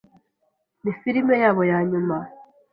[0.83, 2.17] Ni filime yabo ya nyuma.